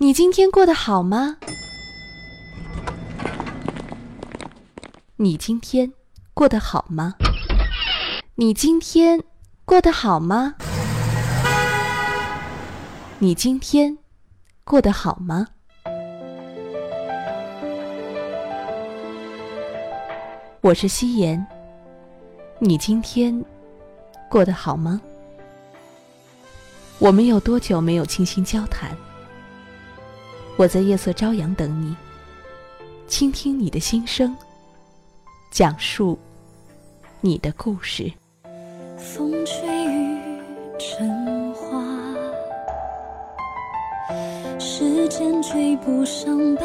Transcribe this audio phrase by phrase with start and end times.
[0.00, 1.38] 你今天过得好吗？
[5.16, 5.92] 你今天
[6.34, 7.16] 过得好吗？
[8.36, 9.20] 你今天
[9.64, 10.54] 过得好吗？
[13.18, 13.98] 你今天
[14.62, 15.48] 过得好吗？
[20.60, 21.44] 我是夕颜。
[22.60, 23.44] 你今天
[24.30, 25.00] 过得好吗？
[27.00, 28.96] 我们有多久没有倾心交谈？
[30.58, 31.94] 我在夜色朝阳等你，
[33.06, 34.36] 倾听你的心声，
[35.52, 36.18] 讲述
[37.20, 38.12] 你的故事。
[38.96, 40.18] 风吹雨
[40.76, 41.80] 成花，
[44.58, 46.64] 时间追不上白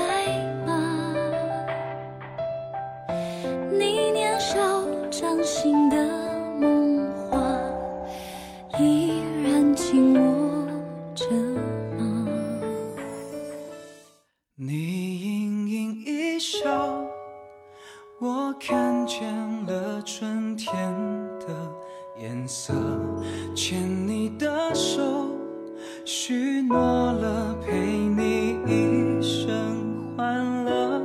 [26.05, 26.77] 许诺
[27.13, 31.01] 了陪你一生欢乐。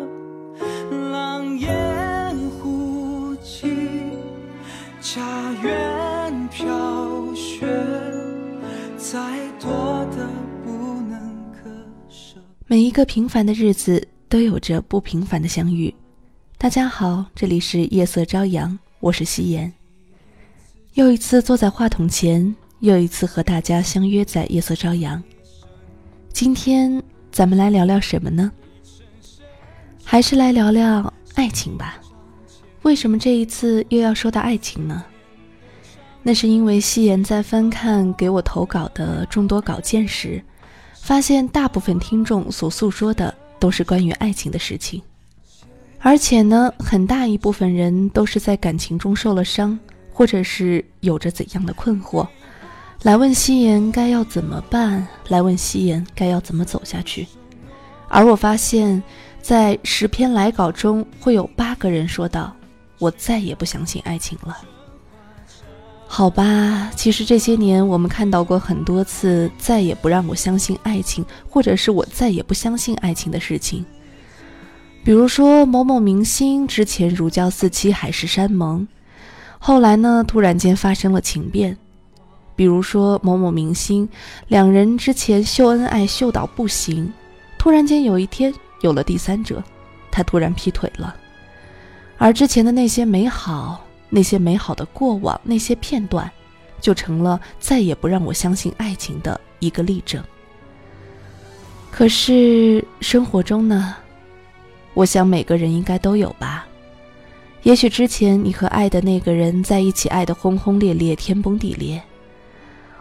[1.13, 3.73] 狼烟忽起，
[5.01, 7.65] 家园飘雪，
[8.97, 9.21] 再
[9.61, 9.71] 多
[10.11, 10.29] 的
[10.65, 11.71] 不能割
[12.09, 12.41] 舍。
[12.67, 15.95] 每一个平凡的日子都有着不平凡的相遇。
[16.57, 19.73] 大家好，这里是夜色朝阳，我是夕颜。
[20.95, 25.21] 又一次坐在话筒前，又一次和大家相约在夜色朝阳。
[26.33, 28.53] 今天咱们来聊聊什么呢？
[30.05, 31.99] 还是来聊聊爱情吧。
[32.83, 35.05] 为什么这一次又要说到爱情呢？
[36.23, 40.41] 那是因为夕颜在翻看给我投稿的众多稿件时，
[40.95, 45.03] 发现大部分听众所诉说的都是关于爱情的事情，
[45.99, 49.77] 而且呢，很大一部分人都是在感情中受了伤，
[50.13, 52.27] 或者是有着怎样的困惑，
[53.03, 57.27] 来问夕颜该要怎么办，来问夕颜该要怎么走下去。
[58.09, 59.01] 而我发现，
[59.41, 62.53] 在十篇来稿中，会有八个人说道
[62.99, 64.59] ：“我再也不相信爱情了。”
[66.09, 73.85] 好吧，其实这些年我们看到过很多次再也不让我相信爱情，或者是我再也不相信爱情的事情。
[75.05, 78.89] 比如说某某明星之前如胶似漆，海誓山盟，
[79.61, 81.77] 后来呢突然间发生了情变。
[82.59, 84.09] 比如说某某明星，
[84.49, 87.11] 两人之前秀恩爱秀到不行，
[87.57, 89.63] 突然间有一天有了第三者，
[90.11, 91.15] 他突然劈腿了，
[92.17, 93.85] 而之前的那些美好。
[94.11, 96.33] 那些美好的过往，那些片段，
[96.81, 100.25] 就成了再也不让我相信爱情的一个例证。
[101.91, 103.95] 可是生活中呢，
[104.95, 106.67] 我想每个人应该都有吧。
[107.65, 112.03] 也许之前你和爱的那个人在一起，爱得轰轰烈烈，天崩地裂。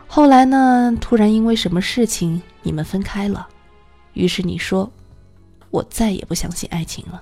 [0.07, 3.47] 后来呢，突然因为什么事情你们分开了，
[4.13, 4.90] 于是你说
[5.69, 7.22] ：“我再也不相信爱情了。”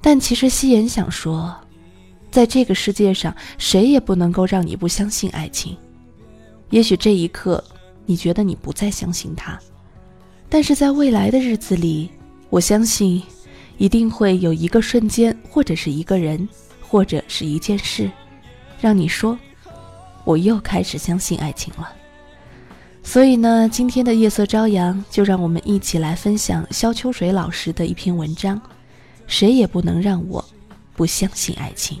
[0.00, 1.54] 但其实夕颜想说。
[2.28, 5.74] 在这个世界上，谁也不能够让你不相信爱情。
[6.68, 7.64] 也许这一刻，
[8.04, 9.58] 你觉得你不再相信他，
[10.50, 12.10] 但是在未来的日子里，
[12.50, 13.22] 我相信，
[13.78, 16.46] 一定会有一个瞬间，或者是一个人，
[16.82, 18.10] 或者是一件事，
[18.82, 19.38] 让你说，
[20.26, 21.90] 我又开始相信爱情了。
[23.02, 28.60] 所以呢，今天的夜色朝阳，就让我们一起来分享肖秋水老师的一篇文章：
[29.28, 30.44] 谁也不能让我。
[30.96, 32.00] 不相信爱情。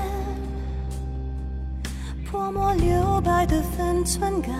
[2.75, 4.51] 留白的分寸感，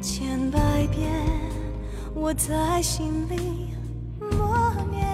[0.00, 1.10] 千百遍
[2.14, 3.70] 我在心里
[4.18, 5.04] 默念。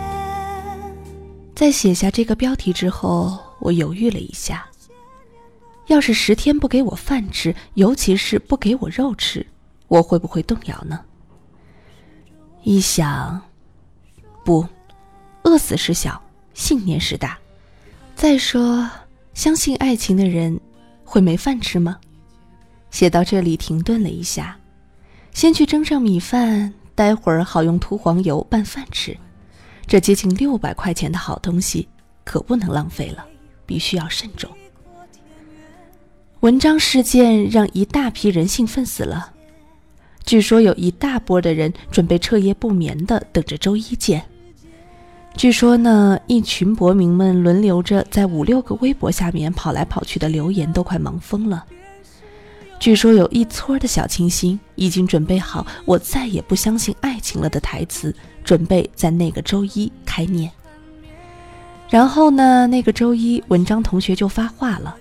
[1.55, 4.67] 在写下这个标题之后，我犹豫了一下。
[5.89, 9.45] 要是十天不给我饭吃，尤其是不给我肉吃，
[9.89, 11.01] 我会不会动摇呢？
[12.63, 13.41] 一想，
[14.45, 14.65] 不，
[15.43, 16.23] 饿死是小，
[16.55, 17.37] 信念是大。
[18.15, 18.89] 再说，
[19.35, 20.61] 相信爱情的人
[21.11, 21.99] 会没饭吃吗？
[22.93, 24.57] 写到这里，停顿了一下，
[25.33, 29.19] 先去蒸上米饭，待会儿好用涂黄油拌饭吃。
[29.89, 31.89] 这接近六百块钱的好东西，
[32.23, 33.27] 可不能浪费了，
[33.67, 34.49] 必须要慎重。
[36.39, 39.33] 文章事件让一大批人兴奋死了，
[40.25, 44.25] 据说有一大波的人准备彻夜不眠的等着周一见。
[45.37, 51.65] 据说呢，一群博民们轮流着在五六个微博下面跑来跑去的留言都快忙疯了。
[52.79, 60.51] 据说有一撮的小清新已经准备好“我再也不相信爱情了”的台词，准备在那个周一开念。
[61.89, 64.95] 然后呢，那个周一文章同学就发话了，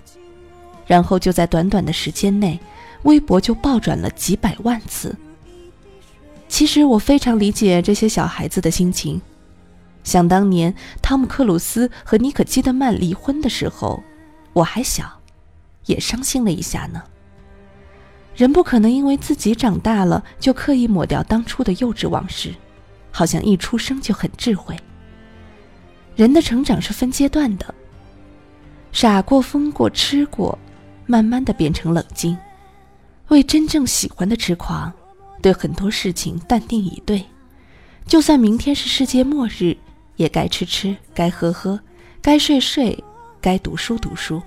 [0.86, 2.58] 然后就在短短的时间内，
[3.02, 5.14] 微博就爆转了几百万次。
[6.48, 9.20] 其实我非常理解这些小孩子的心情。
[10.10, 14.02] 想当年，汤姆·克鲁斯和妮可·基德曼离婚的时候，
[14.52, 15.20] 我还小，
[15.86, 17.00] 也伤心了一下呢。
[18.34, 22.52] 人不可能因为自己长大了就刻意抹掉当初的幼稚往事，
[23.12, 24.76] 好像一出生就很智慧。
[26.16, 27.72] 人的成长是分阶段的，
[28.90, 30.58] 傻过、疯过、吃过，
[31.06, 32.36] 慢慢的变成冷静，
[33.28, 34.92] 为真正喜欢的痴狂，
[35.40, 37.24] 对很多事情淡定以对，
[38.08, 39.76] 就算明天是世界末日。
[40.20, 41.80] 也该吃吃，该喝喝，
[42.20, 43.02] 该睡睡，
[43.40, 44.42] 该读书读书。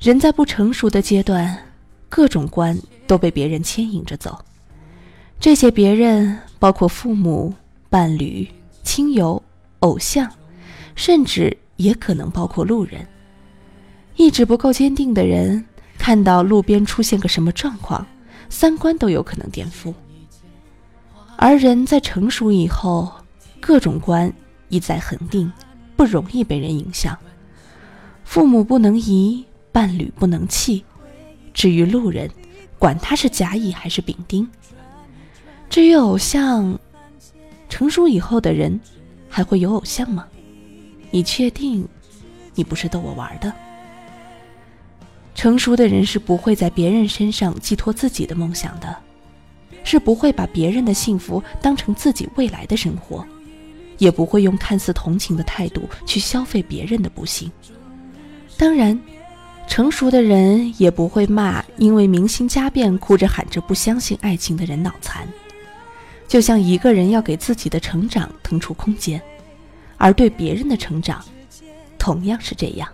[0.00, 1.66] 人在不成熟的阶段，
[2.08, 2.74] 各种观
[3.06, 4.42] 都被别人牵引着走。
[5.38, 7.52] 这些别人包括父母、
[7.90, 8.48] 伴侣、
[8.82, 9.42] 亲友、
[9.80, 10.26] 偶像，
[10.96, 13.06] 甚至也可能包括路人。
[14.16, 15.62] 意志不够坚定的人，
[15.98, 18.06] 看到路边出现个什么状况，
[18.48, 19.92] 三观都有可能颠覆。
[21.36, 23.12] 而人在成熟以后，
[23.60, 24.32] 各种观
[24.68, 25.52] 一再恒定，
[25.96, 27.16] 不容易被人影响。
[28.24, 30.84] 父母不能移，伴侣不能弃。
[31.52, 32.30] 至于路人，
[32.78, 34.48] 管他是甲乙还是丙丁。
[35.68, 36.78] 至于偶像，
[37.68, 38.78] 成熟以后的人
[39.28, 40.26] 还会有偶像吗？
[41.10, 41.86] 你确定
[42.54, 43.52] 你不是逗我玩的？
[45.34, 48.96] 成熟的人是不会在别人身上寄托自己的梦想的，
[49.84, 53.26] 是不会把别人的幸福当成自己未来的生活。
[53.98, 57.50] 也不会用看似同情的态度去消费别人的不幸。
[58.56, 58.98] 当然，
[59.66, 65.28] 成熟的人也不会骂因为明星家变哭着喊着不相信爱情的人脑残。
[66.26, 69.20] 就像一个人要给自己的成长腾出空间，
[69.96, 71.24] 而对别人的成长，
[71.98, 72.88] 同样是这样。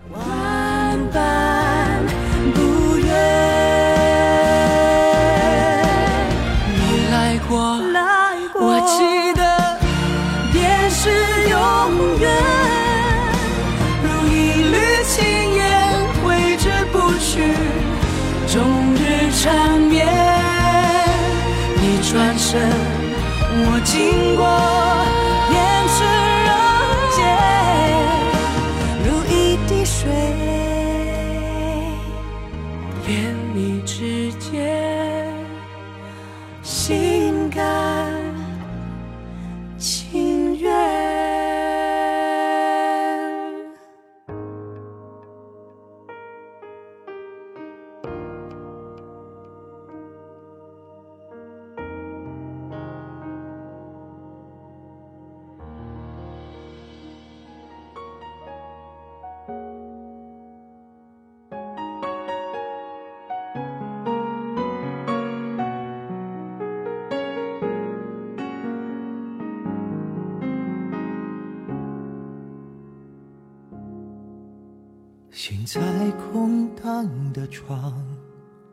[75.65, 75.81] 在
[76.11, 77.91] 空荡的床，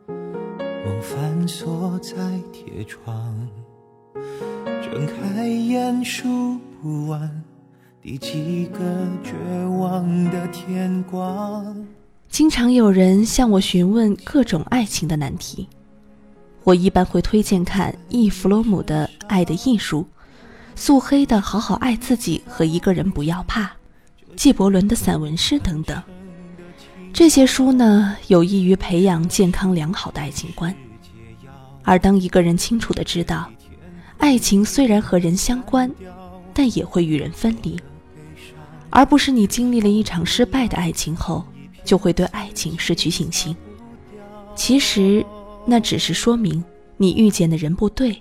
[0.07, 2.13] 梦反锁在
[2.51, 3.49] 铁窗，
[4.79, 7.43] 睁开眼数不完
[7.99, 8.79] 第几个
[9.23, 9.33] 绝
[9.79, 11.83] 望的天光。
[12.29, 15.67] 经常有人向我询问各种爱情的难题，
[16.63, 20.01] 我一般会推荐看易弗罗姆的《爱的艺术》，
[20.75, 23.71] 素黑的《好好爱自己》和一个人不要怕，
[24.35, 25.99] 纪伯伦的散文诗等等。
[27.13, 30.75] 这些书呢，有益于培养健康良好的爱情观。
[31.83, 33.47] 而当一个人清楚的知道，
[34.17, 35.89] 爱情虽然和人相关，
[36.55, 37.79] 但也会与人分离，
[38.89, 41.45] 而不是你经历了一场失败的爱情后，
[41.85, 43.55] 就会对爱情失去信心。
[44.55, 45.23] 其实，
[45.67, 46.63] 那只是说明
[46.97, 48.19] 你遇见的人不对，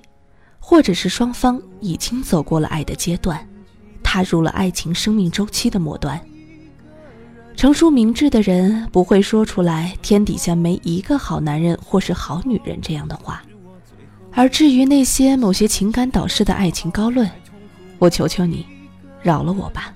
[0.59, 3.49] 或者是双方已经走过了爱的阶段，
[4.03, 6.21] 踏入了爱情生命周期的末端。
[7.55, 13.43] 成熟明智的人不会说出来“天底下没一个好男人或是好女人”这样的话，
[14.33, 17.31] 而至于那些某些情感导师的爱情高论，
[17.99, 18.67] 我求求你，
[19.23, 19.95] 饶了我吧。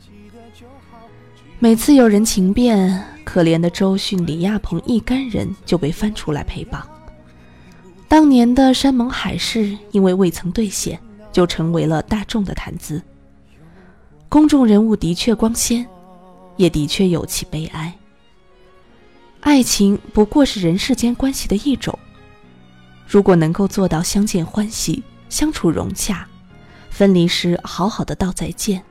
[1.58, 6.86] 每次有人情变，可怜的周迅、李亚鹏一干人就被翻出来陪绑。
[8.06, 11.00] 当年的山盟海誓，因为未曾兑现，
[11.32, 13.02] 就成为了大众的谈资。
[14.28, 15.84] 公众人物的确光鲜。
[16.56, 17.92] 也的确有其悲哀。
[19.40, 21.96] 爱情不过是人世间关系的一种。
[23.06, 26.26] 如果能够做到相见欢喜、相处融洽，
[26.90, 28.82] 分离时好好的道再见，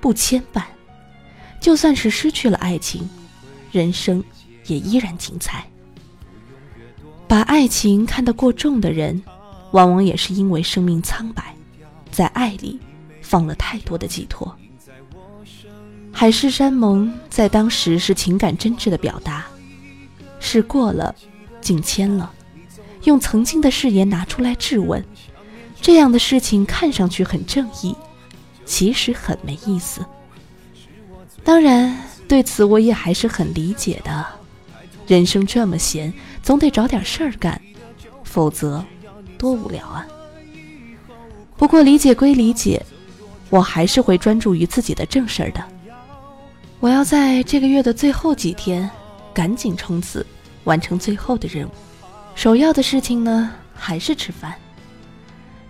[0.00, 0.64] 不牵绊，
[1.60, 3.08] 就算是失去了爱情，
[3.70, 4.24] 人生
[4.66, 5.64] 也依然精彩。
[7.28, 9.22] 把爱情看得过重的人，
[9.70, 11.54] 往往也是因为生命苍白，
[12.10, 12.80] 在爱里
[13.22, 14.52] 放了太多的寄托。
[16.18, 19.46] 海誓山盟在当时是情感真挚的表达，
[20.40, 21.14] 事过了，
[21.60, 22.28] 境迁了，
[23.04, 25.00] 用曾经的誓言拿出来质问，
[25.80, 27.94] 这样的事情看上去很正义，
[28.66, 30.04] 其实很没意思。
[31.44, 31.96] 当然，
[32.26, 34.26] 对此我也还是很理解的。
[35.06, 37.62] 人生这么闲，总得找点事儿干，
[38.24, 38.84] 否则
[39.38, 40.04] 多无聊啊。
[41.56, 42.84] 不过理解归理解，
[43.50, 45.64] 我还是会专注于自己的正事儿的。
[46.80, 48.88] 我要在这个月的最后几天，
[49.34, 50.24] 赶紧冲刺，
[50.62, 51.70] 完成最后的任务。
[52.36, 54.54] 首要的事情呢，还是吃饭。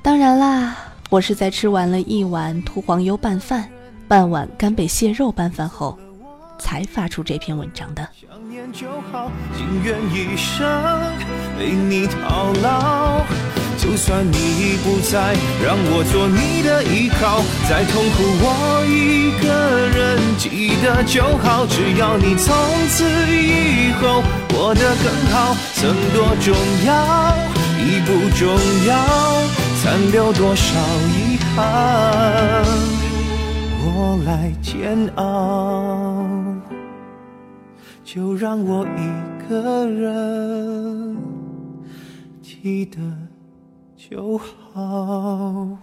[0.02, 0.76] 当然啦，
[1.08, 3.66] 我是在吃完了一碗涂黄油拌饭、
[4.06, 5.98] 半碗干贝蟹肉拌饭后，
[6.58, 8.58] 才发出这篇文章的想念。
[13.80, 17.40] 就算你已不在，让我做你的依靠。
[17.70, 19.46] 再痛苦，我一个
[19.88, 21.64] 人记得就好。
[21.64, 22.52] 只要你从
[22.88, 24.20] 此以后
[24.52, 26.52] 过得更好，曾多重
[26.84, 26.90] 要
[27.78, 28.92] 已不重要，
[29.80, 30.74] 残留多少
[31.14, 32.66] 遗憾，
[33.84, 36.17] 我来煎熬。
[38.10, 41.14] 就让我一个人
[42.40, 42.98] 记得。
[43.98, 45.76] 就好。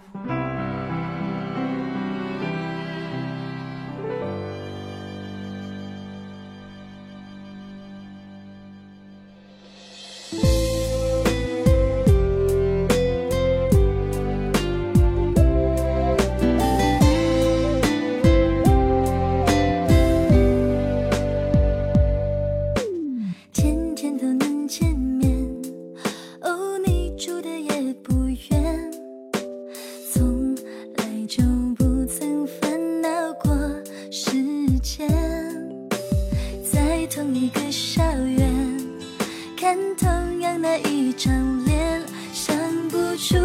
[39.96, 42.56] 同样的一张脸想
[42.88, 43.36] 不出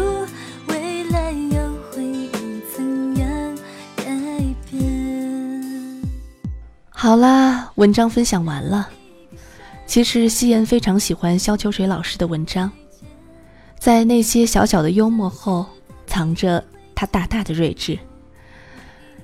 [0.68, 2.28] 未来又会
[2.76, 3.56] 怎样
[3.96, 4.04] 改
[4.70, 6.02] 变
[6.90, 8.88] 好啦，文章分享完了。
[9.86, 12.70] 其实夕颜非常喜欢萧秋水老师的文章，
[13.78, 15.66] 在那些小小的幽默后，
[16.06, 16.64] 藏着
[16.94, 17.98] 他大大的睿智。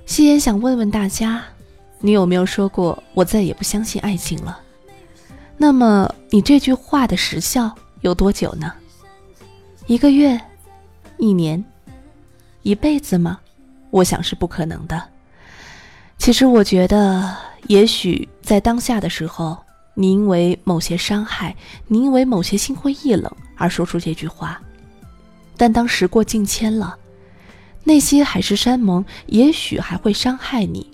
[0.05, 1.43] 夕颜想问问大家，
[1.99, 4.59] 你有没有说过“我再也不相信爱情了”？
[5.61, 8.73] 那么你这句话的时效有多久呢？
[9.87, 10.39] 一个月、
[11.17, 11.63] 一年、
[12.63, 13.39] 一辈子吗？
[13.91, 15.03] 我想是不可能的。
[16.17, 17.35] 其实我觉得。
[17.67, 19.55] 也许在当下的时候，
[19.93, 21.55] 你因为某些伤害，
[21.87, 24.59] 你因为某些心灰意冷而说出这句话，
[25.57, 26.97] 但当时过境迁了，
[27.83, 30.89] 那些海誓山盟也许还会伤害你，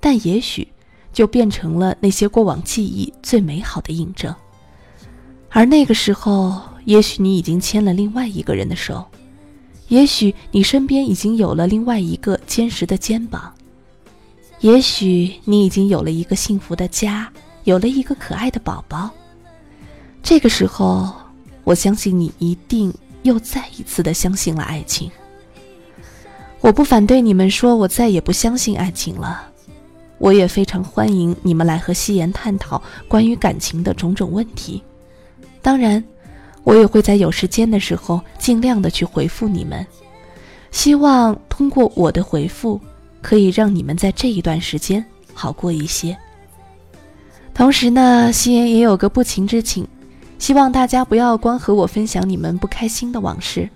[0.00, 0.66] 但也许
[1.12, 4.34] 就变成了那些过往记忆最美好的印证。
[5.50, 9.04] 而那个时候，也许你已经牵了另外一个人的手，
[9.88, 13.52] 也许你身边已经有了另外一个坚实的肩膀，
[14.60, 17.32] 也许你已经有了一个幸福的家，
[17.64, 19.10] 有了一个可爱的宝宝。
[20.22, 21.14] 这个时候，
[21.64, 25.10] 我相信你一定又再一次的相信了爱情。
[26.60, 29.48] 我不反对你们说我再也不相信爱情了，
[30.18, 34.82] 我也非常欢迎你们来和夕颜探讨关于感情的种种问题。
[35.62, 36.02] 当然，
[36.64, 39.86] 我也会在有时间的时候尽量的去回复你们。
[40.70, 42.80] 希望通过我的回复，
[43.22, 46.16] 可以让你们在这一段时间好过一些。
[47.54, 49.86] 同时呢，夕颜也有个不情之请，
[50.38, 53.68] 希望大家不要光和我分享你们不开心的往事，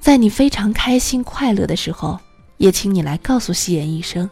[0.00, 2.18] 在你非常开心快乐的时候，
[2.56, 4.30] 也请你来告诉夕颜一声，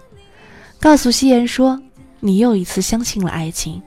[0.84, 1.80] 告诉夕颜说
[2.20, 3.80] 你又一次相信了爱情，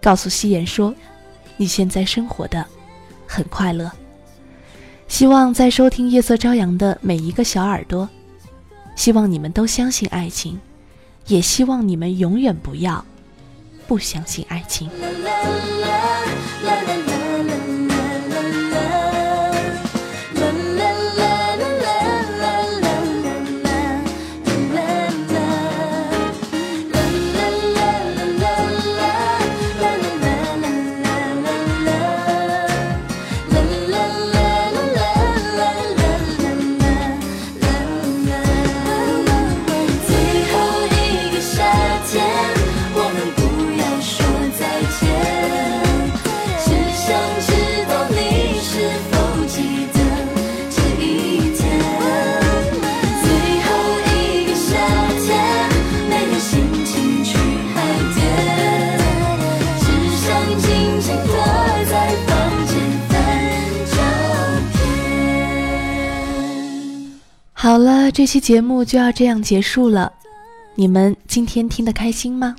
[0.00, 0.94] 告诉夕颜说。
[1.56, 2.64] 你现在生活的
[3.26, 3.90] 很快乐，
[5.08, 8.08] 希望在收听《夜色朝阳》的每一个小耳朵，
[8.94, 10.60] 希望你们都相信爱情，
[11.26, 13.04] 也希望你们永远不要
[13.88, 14.88] 不相信爱情。
[14.88, 14.94] 好
[16.64, 17.11] 了，
[68.14, 70.12] 这期节目就要这样结束了。
[70.74, 72.54] 你们今天听得开心吗？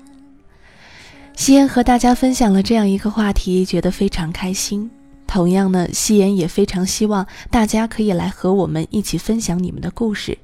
[1.36, 4.89] 夕颜和大家分享了这样一个话题，觉得非常开心。
[5.28, 10.36] 同样呢，夕颜也非常希望大家可以来和我们一起分享你们的故事。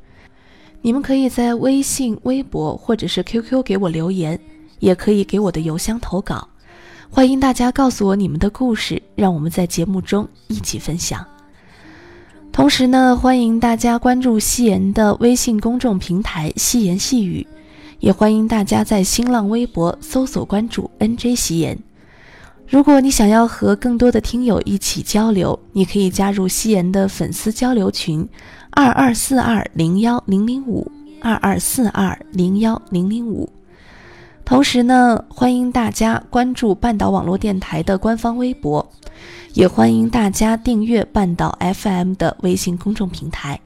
[0.81, 4.39] 你们可以在微信、微博或者是 QQ 给我留言，
[4.77, 6.47] 也可以给我的邮箱投稿。
[7.09, 11.25] 欢迎大家告诉我你们的故事，让我们在节目中一起分享。
[12.59, 17.47] 同时呢，欢迎大家关注夕颜的微信公众平台“夕颜细语”，
[18.01, 21.79] 也欢迎大家在新浪微博搜索关注 “nj 夕颜”。
[22.67, 28.27] 如果你想要和更多的听友一起交流，你可以加入夕颜的粉丝交流群：
[28.71, 30.91] 二二四二零幺零零五
[31.21, 33.49] 二二四二零幺零零五。
[34.49, 38.83] 同时呢，欢迎大家关注半岛网络电台的官方微博。
[39.53, 43.59] 也欢迎大家订阅半岛 FM 的微信公众平台。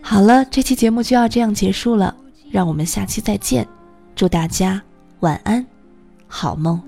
[0.00, 2.14] 好了，这期节目就要这样结束了，
[2.50, 3.68] 让我们下期再见。
[4.16, 4.80] 祝大家
[5.20, 5.66] 晚安，
[6.26, 6.80] 好梦。